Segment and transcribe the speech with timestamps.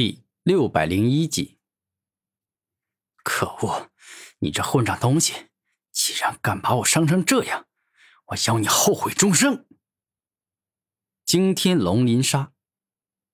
[0.00, 1.58] 第六百零一集。
[3.24, 3.90] 可恶！
[4.38, 5.32] 你这混账东西，
[5.90, 7.66] 竟然敢把我伤成这样！
[8.26, 9.66] 我要你后悔终生！
[11.24, 12.52] 惊天龙鳞杀！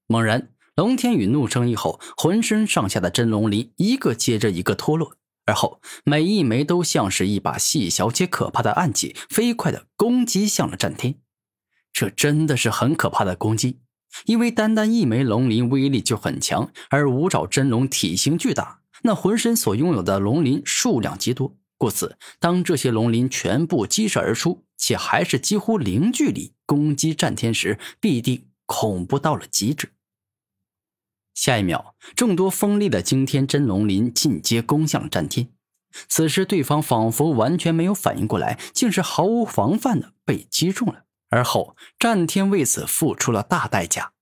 [0.06, 11.20] 猛然，龙天宇怒声一吼，浑身上下的真龙鳞一个接着一个脱落，而后每一枚都像是一把细小且可怕的暗器，飞快的攻击向了战天。
[11.92, 13.82] 这真的是很可怕的攻击。
[14.26, 29.92] 因为单单一枚龙鳞威力就很强，而五爪真龙体型巨大，那浑身所拥有的龙鳞数量极多，故此当这些龙鳞全部激射而出，且还是几乎零距离攻击战天时，必定恐怖到了极致。
[31.34, 35.48] 下一秒，众多锋利的惊天真龙鳞进阶攻向了战天，
[36.08, 41.04] 此时对方仿佛完全没有反应过来，竟是毫无防范的被击中了。
[41.30, 44.12] 而后，战天为此付出了大代价。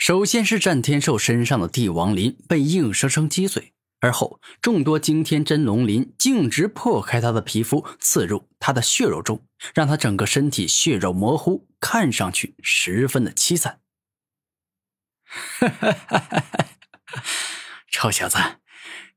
[0.00, 13.82] 首先是战天兽身上的帝王鳞被硬生生击碎，而后众多惊天真龙鳞径直破开他的皮肤，刺入他的血肉中，让他整个身体血肉模糊，看上去十分的凄惨。
[15.26, 16.44] 哈哈哈哈
[17.04, 17.22] 哈！
[17.90, 18.38] 臭小子，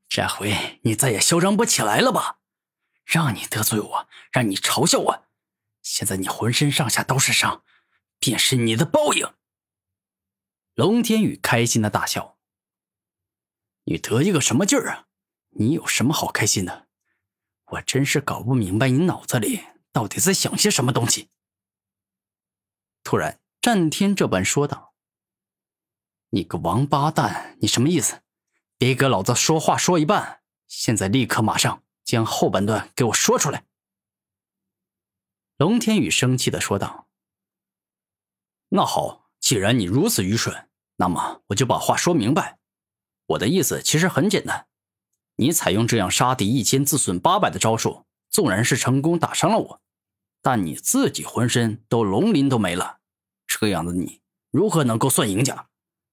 [0.06, 2.40] 这回你再也嚣张不起来了吧？
[3.06, 5.24] 让你得罪我，让你嘲笑我。
[5.82, 7.62] 现在你浑身上下都是伤，
[8.20, 9.26] 便是你的报应。
[10.74, 12.36] 龙天宇开心的大笑
[13.84, 15.06] ：“你得意个什么劲儿啊？
[15.50, 16.88] 你有什么好开心的？
[17.66, 19.60] 我真是搞不明白你脑子里
[19.92, 21.30] 到底在想些什么东西。”
[23.04, 24.94] 突然，战天这般说道
[26.30, 28.22] ：“你个王八蛋，你什么意思？
[28.76, 30.42] 别给老子说话说一半！
[30.66, 33.64] 现在立刻马上将后半段给我说出来！”
[35.56, 37.06] 龙天宇生气的说道
[38.70, 42.58] ：“那好，既然你如此愚蠢，那么我就把话说明白。
[43.26, 44.68] 我的意思其实很简单，
[45.36, 49.82] 你采用这样杀敌一千自损八百的招数，纵然是成功打伤了我，
[50.40, 53.00] 但你自己浑身都龙鳞都没了，
[53.46, 55.68] 这样的你如何能够算赢家？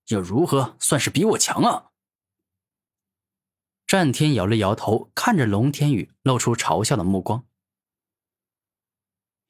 [0.08, 1.91] 又如何算是比我强啊？”
[3.88, 7.46] 战天摇了摇头，看着龙天宇，露出嘲笑的目光。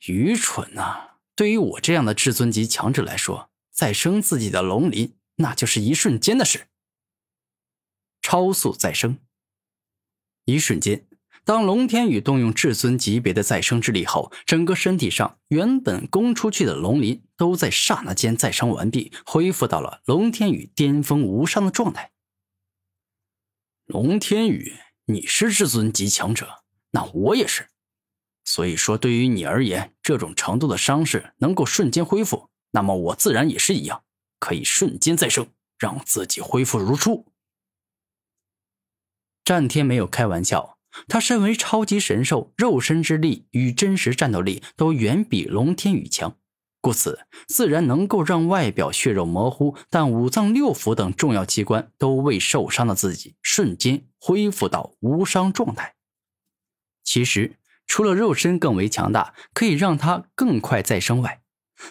[0.05, 1.17] 愚蠢呐！
[1.35, 3.50] 对于我这样的至尊级强者来说，
[3.81, 6.67] 再生自己的龙鳞，那就是一瞬间的事。
[8.21, 9.17] 超速再生，
[10.45, 11.07] 一瞬间，
[11.43, 22.11] 当龙天宇动用至尊级别的再生之力后，整个身体上原本攻出去的龙鳞，都在刹那间再生完毕，恢复到了龙天宇巅峰无伤的状态。
[23.87, 24.75] 龙天宇，
[25.05, 27.69] 你是至尊级强者，那我也是。
[28.45, 34.03] 所以说，对于你而言，这种程度的伤势能够瞬间恢复，那么我自然也是一样，
[34.39, 37.25] 可以瞬间再生，让自己恢复如初。
[39.43, 40.77] 战天没有开玩笑，
[41.07, 46.37] 他身为超级神兽，肉身之力与真实战斗力都远比龙天宇强，
[46.79, 55.95] 故此自然能够让外表血肉模糊，但五脏六腑等重要器官都未受伤的自己瞬间恢复到无伤状态。
[57.03, 57.57] 其实。
[57.87, 61.41] 除了肉身更为强大，可以让他更快再生外，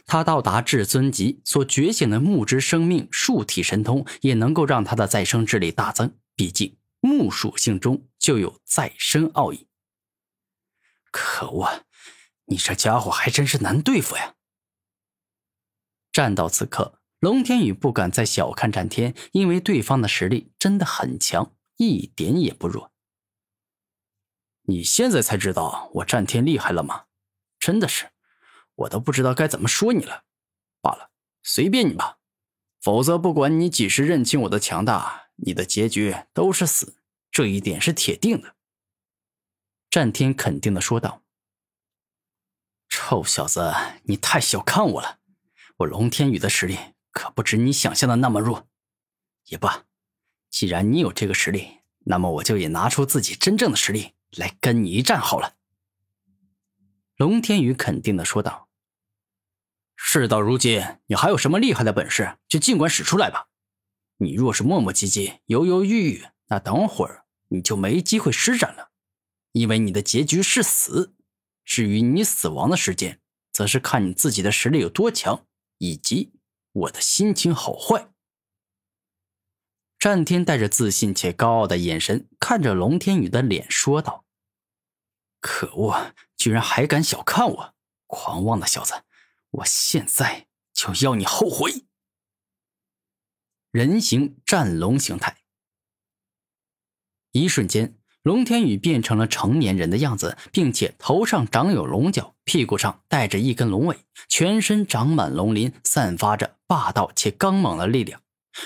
[0.06, 6.16] 他到达至尊级所觉醒的木之生命树体神通，也能够让他的再生之力大增。
[6.34, 9.68] 毕竟木属性中就有再生奥义。
[11.10, 11.84] 可恶，
[12.46, 14.34] 你这家伙还真是难对付呀！
[16.12, 22.92] 战到此刻，龙天宇不敢再小看战天，因为对方的实力真的很强，一点也不弱。
[24.62, 27.06] 你现在才知道我战天厉害了吗？
[27.58, 28.10] 真的是，
[28.80, 30.24] 我都不知道该怎么说你了。
[30.80, 31.10] 罢了，
[31.42, 32.18] 随便你吧。
[32.80, 38.56] 否则，不管你几时认清我的强大，你的结局都是死，这一点是铁定的。
[39.90, 41.22] 战天肯定的说道
[42.88, 43.74] ：“臭小子，
[44.04, 45.18] 你太小看我了。
[45.78, 46.78] 我龙天宇的实力
[47.10, 48.68] 可不止你想象的那么弱。
[49.46, 49.84] 也罢，
[50.48, 55.56] 既然你有这个实力，那么我就也拿出自己真正的实力。”来跟你一战好了。”
[57.16, 58.68] 龙天宇肯定的说道。
[60.02, 63.48] “事到如今，你还有什么厉害的本事，就尽管使出来吧。
[64.16, 68.90] 你若是磨磨唧唧、犹犹豫豫，那等会儿你就没机会施展了，
[69.52, 71.14] 因为你的结局是死。
[71.64, 73.20] 至于你死亡的时间，
[73.52, 75.46] 则是看你自己的实力有多强，
[75.78, 76.32] 以及
[76.72, 78.08] 我的心情好坏。”
[79.96, 84.24] 战天带着自信且高傲的眼神看着龙天宇的脸，说道
[85.40, 87.74] ：“可恶，居然还敢小看我，
[88.06, 89.04] 狂妄的小子！
[89.50, 91.86] 我现在就要你后悔！”
[93.70, 95.38] 人形战龙形态。
[97.32, 108.20] 一瞬间，龙天宇变成了成年人的样子，并且头上长有龙角，屁股上带着一根龙尾，全身长满龙鳞，散发着霸道且刚猛的力量。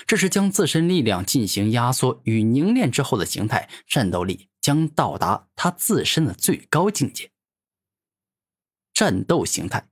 [0.06, 7.30] 这是将自身力量进行压缩与凝练之后的形态，战斗力将到达他自身的最高境界。
[8.94, 9.90] 战斗形态。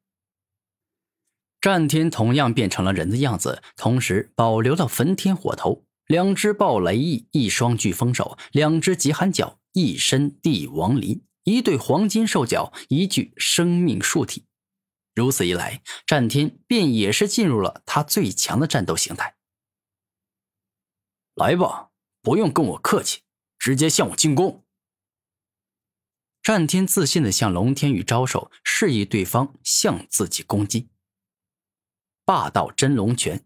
[1.63, 14.47] 战天同样变成了人的样子，同时保留了焚天火头、两只暴雷翼、一双飓风手、两只极寒角、一身帝王鳞、一对黄金兽角、一具生命树体。
[15.15, 19.37] 如此一来，战天便也是进入了他最强的战斗形态。
[21.37, 21.91] 来吧，
[22.23, 23.21] 不用跟我客气，
[23.57, 24.65] 直接向我进攻。
[26.43, 30.89] 战天自信的向龙天宇招手，示意对方向自己攻击。
[32.33, 33.45] 霸道真龙拳。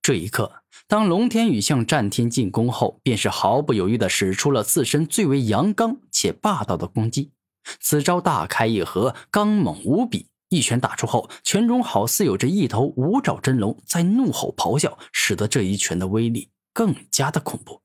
[0.00, 7.34] 这一刻，当龙天宇向战天进攻后，便是毫不犹豫的使出了自身最为阳刚且霸道的攻击。
[7.78, 10.30] 此招大开一合，刚猛无比。
[10.48, 17.82] 一拳打出后，拳中好似有着一头五爪真龙在怒吼咆哮，使得这一拳的威力更加的恐怖。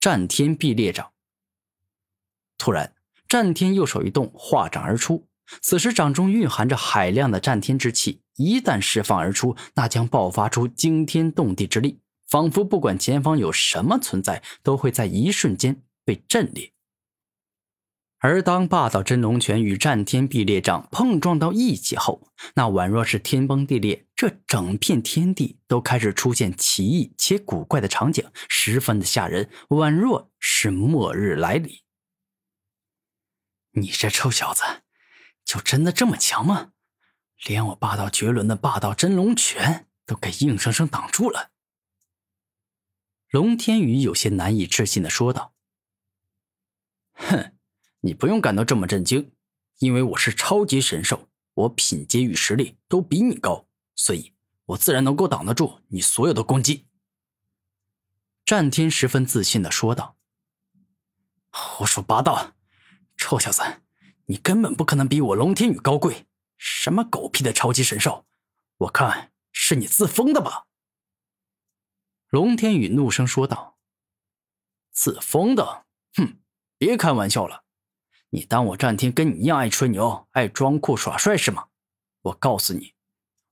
[0.00, 1.12] 战天壁裂掌。
[2.58, 2.92] 突然，
[3.28, 5.28] 战天右手一动，化掌而出。
[5.60, 16.72] 此时掌中蕴含着海量的战天之气，一旦释放而出，那将爆发出惊天动地之力，仿佛不管前方有什么存在，都会在一瞬间被震裂。
[18.20, 31.70] 而当霸道真龙拳与战天壁裂掌碰撞到一起后，那宛若是天崩地裂，这整片天地都开始出现奇异且古怪的场景，十分的吓人，宛若是末日来临。
[33.72, 34.62] 你这臭小子！
[35.44, 36.72] 就真的这么强吗？
[37.46, 41.50] 连我霸道绝伦的霸道真龙拳都给硬生生挡住了。
[43.28, 45.52] 龙天宇有些难以置信的说道
[47.12, 47.52] ：“哼，
[48.00, 49.32] 你不用感到这么震惊，
[49.80, 54.32] 因为我是超级神兽，我品阶与实力都比你高，所以
[54.66, 56.86] 我自然能够挡得住你所有的攻击。”
[58.46, 60.16] 战天十分自信的说道
[61.50, 62.54] ：“胡说八道，
[63.16, 63.62] 臭小子！”
[64.26, 66.26] 你根本不可能比我龙天宇高贵，
[66.56, 68.24] 什么狗屁的超级神兽，
[68.78, 70.66] 我看是你自封的吧？
[72.30, 73.76] 龙天宇怒声说道
[74.90, 75.84] ：“自封的？
[76.16, 76.38] 哼，
[76.78, 77.64] 别开玩笑了！
[78.30, 81.66] 你当我战天跟你一样爱吹牛、爱装酷耍帅是吗？
[82.22, 82.94] 我告诉你，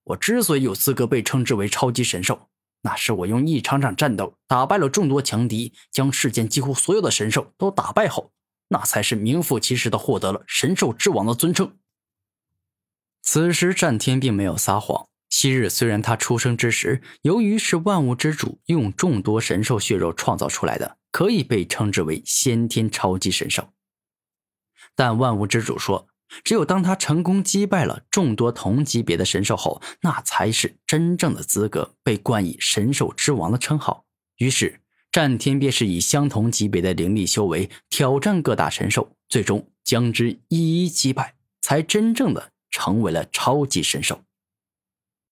[0.04, 2.48] 我之所以有资格被称之为超级神兽，
[2.80, 8.31] 那是我用一场场战斗打败了众多强敌，将世间几乎所有的神兽都打败后。”
[8.72, 11.76] 那才是名副其实的获得了神兽之王的尊称。
[13.20, 15.06] 此时战天并没有撒谎。
[15.28, 23.72] 昔日虽然他出生之时，由于是万物之主用众多神兽血肉创造出来的，可以被称之为先天超级神兽。
[24.94, 26.08] 但万物之主说，
[26.42, 34.06] 只有当他成功击败了众多同级别的神兽后，那才是真正的资格被冠以神兽之王的称号。
[34.36, 34.81] 于是。
[35.12, 44.18] 战天便是以相同级别的灵力修为挑战各大神兽，最终将之一一击败，才真正的成为了超级神兽。